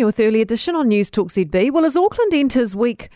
you 0.00 0.06
with 0.06 0.18
Early 0.18 0.40
Edition 0.40 0.74
on 0.74 0.88
Newstalk 0.88 1.28
ZB. 1.28 1.70
Well, 1.70 1.84
as 1.84 1.94
Auckland 1.94 2.32
enters 2.32 2.74
week 2.74 3.10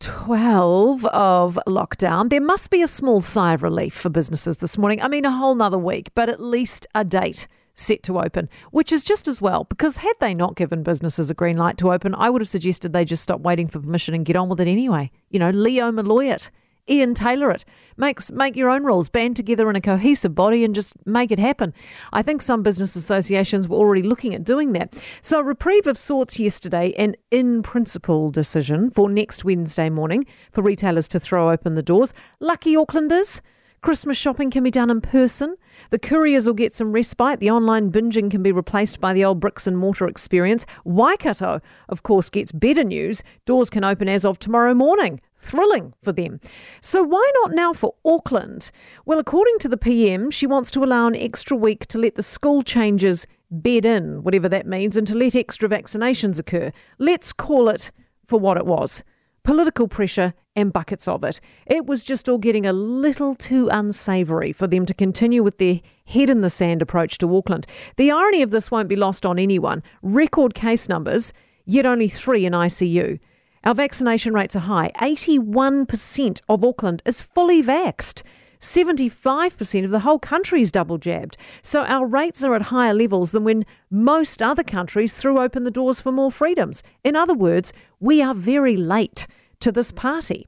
12 0.00 1.06
of 1.06 1.58
lockdown, 1.66 2.28
there 2.28 2.40
must 2.40 2.70
be 2.70 2.82
a 2.82 2.86
small 2.86 3.22
sigh 3.22 3.54
of 3.54 3.62
relief 3.62 3.94
for 3.94 4.10
businesses 4.10 4.58
this 4.58 4.76
morning. 4.76 5.00
I 5.00 5.08
mean, 5.08 5.24
a 5.24 5.30
whole 5.30 5.54
nother 5.54 5.78
week, 5.78 6.10
but 6.14 6.28
at 6.28 6.38
least 6.38 6.86
a 6.94 7.02
date 7.02 7.48
set 7.74 8.02
to 8.02 8.20
open, 8.20 8.50
which 8.72 8.92
is 8.92 9.04
just 9.04 9.26
as 9.26 9.40
well 9.40 9.64
because 9.64 9.96
had 9.96 10.12
they 10.20 10.34
not 10.34 10.54
given 10.54 10.82
businesses 10.82 11.30
a 11.30 11.34
green 11.34 11.56
light 11.56 11.78
to 11.78 11.90
open, 11.92 12.14
I 12.14 12.28
would 12.28 12.42
have 12.42 12.48
suggested 12.48 12.92
they 12.92 13.06
just 13.06 13.22
stop 13.22 13.40
waiting 13.40 13.66
for 13.66 13.80
permission 13.80 14.14
and 14.14 14.26
get 14.26 14.36
on 14.36 14.50
with 14.50 14.60
it 14.60 14.68
anyway. 14.68 15.10
You 15.30 15.38
know, 15.38 15.48
Leo 15.48 15.90
Molloy 15.90 16.26
it. 16.26 16.50
Ian 16.88 17.14
Taylor 17.14 17.50
it. 17.50 17.64
Makes 17.96 18.30
make 18.32 18.56
your 18.56 18.70
own 18.70 18.84
rules, 18.84 19.08
band 19.08 19.36
together 19.36 19.68
in 19.68 19.76
a 19.76 19.80
cohesive 19.80 20.34
body 20.34 20.64
and 20.64 20.74
just 20.74 20.94
make 21.06 21.30
it 21.30 21.38
happen. 21.38 21.74
I 22.12 22.22
think 22.22 22.42
some 22.42 22.62
business 22.62 22.96
associations 22.96 23.68
were 23.68 23.76
already 23.76 24.02
looking 24.02 24.34
at 24.34 24.44
doing 24.44 24.72
that. 24.72 24.94
So 25.20 25.40
a 25.40 25.44
reprieve 25.44 25.86
of 25.86 25.98
sorts 25.98 26.38
yesterday, 26.38 26.92
an 26.96 27.16
in 27.30 27.62
principle 27.62 28.30
decision 28.30 28.90
for 28.90 29.10
next 29.10 29.44
Wednesday 29.44 29.90
morning 29.90 30.24
for 30.52 30.62
retailers 30.62 31.08
to 31.08 31.20
throw 31.20 31.50
open 31.50 31.74
the 31.74 31.82
doors. 31.82 32.14
Lucky 32.40 32.74
Aucklanders. 32.74 33.40
Christmas 33.80 34.16
shopping 34.16 34.50
can 34.50 34.64
be 34.64 34.70
done 34.70 34.90
in 34.90 35.00
person. 35.00 35.56
The 35.90 35.98
couriers 35.98 36.46
will 36.46 36.54
get 36.54 36.72
some 36.72 36.92
respite. 36.92 37.38
The 37.38 37.50
online 37.50 37.92
binging 37.92 38.30
can 38.30 38.42
be 38.42 38.50
replaced 38.50 39.00
by 39.00 39.12
the 39.12 39.24
old 39.24 39.38
bricks 39.38 39.66
and 39.66 39.78
mortar 39.78 40.08
experience. 40.08 40.66
Waikato, 40.84 41.60
of 41.88 42.02
course, 42.02 42.28
gets 42.28 42.50
better 42.50 42.82
news. 42.82 43.22
Doors 43.46 43.70
can 43.70 43.84
open 43.84 44.08
as 44.08 44.24
of 44.24 44.38
tomorrow 44.38 44.74
morning. 44.74 45.20
Thrilling 45.36 45.94
for 46.02 46.10
them. 46.10 46.40
So, 46.80 47.04
why 47.04 47.30
not 47.42 47.54
now 47.54 47.72
for 47.72 47.94
Auckland? 48.04 48.72
Well, 49.06 49.20
according 49.20 49.60
to 49.60 49.68
the 49.68 49.76
PM, 49.76 50.32
she 50.32 50.46
wants 50.46 50.70
to 50.72 50.82
allow 50.82 51.06
an 51.06 51.14
extra 51.14 51.56
week 51.56 51.86
to 51.86 51.98
let 51.98 52.16
the 52.16 52.22
school 52.24 52.62
changes 52.62 53.26
bed 53.50 53.84
in, 53.84 54.24
whatever 54.24 54.48
that 54.48 54.66
means, 54.66 54.96
and 54.96 55.06
to 55.06 55.16
let 55.16 55.36
extra 55.36 55.68
vaccinations 55.68 56.40
occur. 56.40 56.72
Let's 56.98 57.32
call 57.32 57.68
it 57.68 57.92
for 58.24 58.40
what 58.40 58.56
it 58.56 58.66
was 58.66 59.04
political 59.48 59.88
pressure 59.88 60.34
and 60.56 60.74
buckets 60.74 61.08
of 61.08 61.24
it. 61.24 61.40
It 61.64 61.86
was 61.86 62.04
just 62.04 62.28
all 62.28 62.36
getting 62.36 62.66
a 62.66 62.72
little 62.74 63.34
too 63.34 63.70
unsavoury 63.72 64.52
for 64.52 64.66
them 64.66 64.84
to 64.84 64.92
continue 64.92 65.42
with 65.42 65.56
their 65.56 65.80
head 66.04 66.28
in 66.28 66.42
the 66.42 66.50
sand 66.50 66.82
approach 66.82 67.16
to 67.16 67.34
Auckland. 67.34 67.66
The 67.96 68.10
irony 68.10 68.42
of 68.42 68.50
this 68.50 68.70
won't 68.70 68.90
be 68.90 68.94
lost 68.94 69.24
on 69.24 69.38
anyone. 69.38 69.82
Record 70.02 70.54
case 70.54 70.86
numbers, 70.86 71.32
yet 71.64 71.86
only 71.86 72.08
three 72.08 72.44
in 72.44 72.52
ICU. 72.52 73.18
Our 73.64 73.74
vaccination 73.74 74.34
rates 74.34 74.54
are 74.54 74.58
high. 74.58 74.92
81% 75.00 76.42
of 76.46 76.62
Auckland 76.62 77.02
is 77.06 77.22
fully 77.22 77.62
vaxed. 77.62 78.24
75% 78.60 79.84
of 79.84 79.90
the 79.90 80.00
whole 80.00 80.18
country 80.18 80.62
is 80.62 80.72
double 80.72 80.98
jabbed. 80.98 81.36
So 81.62 81.84
our 81.84 82.06
rates 82.06 82.42
are 82.42 82.54
at 82.54 82.62
higher 82.62 82.94
levels 82.94 83.32
than 83.32 83.44
when 83.44 83.64
most 83.90 84.42
other 84.42 84.62
countries 84.62 85.14
threw 85.14 85.38
open 85.38 85.64
the 85.64 85.70
doors 85.70 86.00
for 86.00 86.12
more 86.12 86.30
freedoms. 86.30 86.82
In 87.04 87.16
other 87.16 87.34
words, 87.34 87.72
we 88.00 88.22
are 88.22 88.34
very 88.34 88.76
late 88.76 89.26
to 89.60 89.72
this 89.72 89.92
party. 89.92 90.46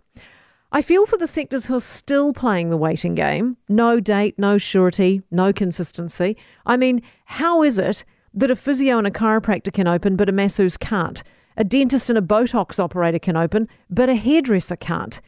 I 0.72 0.82
feel 0.82 1.04
for 1.04 1.16
the 1.16 1.26
sectors 1.26 1.66
who 1.66 1.74
are 1.74 1.80
still 1.80 2.32
playing 2.32 2.70
the 2.70 2.76
waiting 2.76 3.16
game. 3.16 3.56
No 3.68 3.98
date, 3.98 4.38
no 4.38 4.56
surety, 4.56 5.22
no 5.30 5.52
consistency. 5.52 6.36
I 6.64 6.76
mean, 6.76 7.02
how 7.24 7.64
is 7.64 7.78
it 7.78 8.04
that 8.34 8.52
a 8.52 8.56
physio 8.56 8.98
and 8.98 9.06
a 9.06 9.10
chiropractor 9.10 9.72
can 9.72 9.88
open 9.88 10.14
but 10.14 10.28
a 10.28 10.32
masseuse 10.32 10.76
can't? 10.76 11.24
A 11.56 11.64
dentist 11.64 12.08
and 12.08 12.18
a 12.18 12.22
Botox 12.22 12.78
operator 12.78 13.18
can 13.18 13.36
open 13.36 13.68
but 13.90 14.08
a 14.08 14.14
hairdresser 14.14 14.76
can't? 14.76 15.20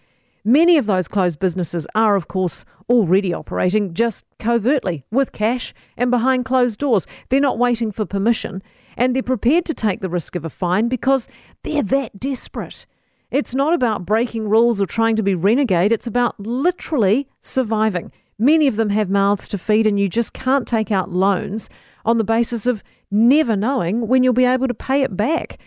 Many 0.44 0.76
of 0.76 0.86
those 0.86 1.06
closed 1.06 1.38
businesses 1.38 1.86
are, 1.94 2.16
of 2.16 2.26
course, 2.26 2.64
already 2.88 3.32
operating 3.32 3.94
just 3.94 4.26
covertly 4.38 5.04
with 5.10 5.30
cash 5.30 5.72
and 5.96 6.10
behind 6.10 6.44
closed 6.44 6.80
doors. 6.80 7.06
They're 7.28 7.40
not 7.40 7.58
waiting 7.58 7.92
for 7.92 8.04
permission 8.04 8.62
and 8.96 9.14
they're 9.14 9.22
prepared 9.22 9.64
to 9.66 9.74
take 9.74 10.00
the 10.00 10.08
risk 10.08 10.34
of 10.34 10.44
a 10.44 10.50
fine 10.50 10.88
because 10.88 11.28
they're 11.62 11.82
that 11.84 12.18
desperate. 12.18 12.86
It's 13.30 13.54
not 13.54 13.72
about 13.72 14.04
breaking 14.04 14.48
rules 14.48 14.80
or 14.80 14.86
trying 14.86 15.16
to 15.16 15.22
be 15.22 15.34
renegade, 15.34 15.92
it's 15.92 16.06
about 16.06 16.38
literally 16.38 17.28
surviving. 17.40 18.12
Many 18.38 18.66
of 18.66 18.76
them 18.76 18.90
have 18.90 19.10
mouths 19.10 19.46
to 19.48 19.58
feed, 19.58 19.86
and 19.86 20.00
you 20.00 20.08
just 20.08 20.32
can't 20.32 20.66
take 20.66 20.90
out 20.90 21.10
loans 21.10 21.70
on 22.04 22.16
the 22.16 22.24
basis 22.24 22.66
of 22.66 22.82
never 23.10 23.56
knowing 23.56 24.08
when 24.08 24.22
you'll 24.22 24.32
be 24.32 24.44
able 24.44 24.68
to 24.68 24.74
pay 24.74 25.02
it 25.02 25.16
back. 25.16 25.58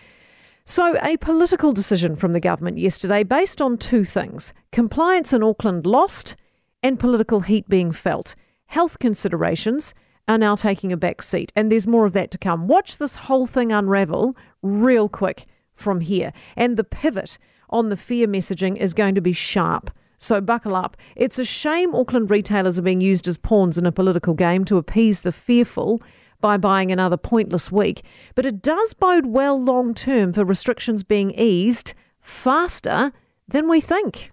So, 0.68 0.96
a 1.04 1.18
political 1.18 1.74
decision 1.74 2.16
from 2.16 2.34
the 2.34 2.40
government 2.40 2.80
yesterday 2.80 3.22
based 3.22 3.62
on 3.62 3.78
two 3.78 4.04
things 4.04 4.52
compliance 4.72 5.32
in 5.32 5.44
Auckland 5.44 5.86
lost 5.86 6.36
and 6.82 7.00
political 7.00 7.42
heat 7.42 7.70
being 7.70 7.92
felt. 7.92 8.34
Health 8.66 8.98
considerations 8.98 9.94
are 10.28 10.40
now 10.40 10.56
taking 10.56 10.92
a 10.92 10.98
back 10.98 11.22
seat, 11.22 11.54
and 11.56 11.72
there's 11.72 11.86
more 11.86 12.08
of 12.08 12.14
that 12.14 12.32
to 12.32 12.40
come. 12.40 12.68
Watch 12.68 12.98
this 12.98 13.16
whole 13.16 13.46
thing 13.46 13.72
unravel 13.72 14.36
real 14.64 15.08
quick 15.08 15.46
from 15.76 16.02
here. 16.02 16.34
And 16.56 16.78
the 16.78 16.84
pivot 16.84 17.38
on 17.70 17.90
the 17.90 17.98
fear 17.98 18.26
messaging 18.26 18.76
is 18.76 18.96
going 18.96 19.14
to 19.14 19.22
be 19.22 19.34
sharp. 19.34 19.92
So 20.18 20.42
buckle 20.42 20.76
up. 20.76 20.98
It's 21.16 21.38
a 21.38 21.46
shame 21.46 21.94
Auckland 21.94 22.32
retailers 22.32 22.80
are 22.80 22.82
being 22.82 23.02
used 23.02 23.28
as 23.28 23.38
pawns 23.38 23.78
in 23.78 23.86
a 23.86 23.92
political 23.92 24.34
game 24.34 24.66
to 24.66 24.78
appease 24.78 25.22
the 25.22 25.32
fearful 25.32 26.02
by 26.46 26.58
buying 26.58 26.92
another 26.92 27.18
pointless 27.18 27.72
week, 27.72 28.04
but 28.36 28.46
it 28.46 28.62
does 28.62 28.94
bode 28.94 29.26
well 29.26 29.60
long 29.60 29.96
term 29.96 30.32
for 30.32 30.46
restrictions 30.46 31.02
being 31.02 31.32
eased 31.32 31.96
faster 32.20 33.12
than 33.48 33.68
we 33.68 33.82
think. 33.82 34.30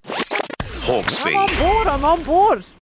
Hawkesby. 0.84 1.28
I'm 1.28 1.36
on 1.36 1.58
board, 1.58 1.86
I'm 1.86 2.04
on 2.04 2.22
board. 2.24 2.64